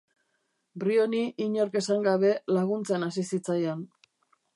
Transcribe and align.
Briony, 0.83 1.19
inork 1.45 1.77
esan 1.81 2.07
gabe, 2.07 2.31
laguntzen 2.59 3.07
hasi 3.09 3.27
zitzaion. 3.33 3.85